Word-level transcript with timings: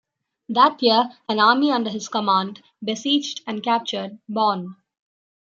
That 0.49 0.81
year 0.81 1.11
an 1.29 1.39
army 1.39 1.71
under 1.71 1.91
his 1.91 2.09
command 2.09 2.63
besieged 2.83 3.41
and 3.45 3.61
captured 3.61 4.17
Bonn. 4.27 4.77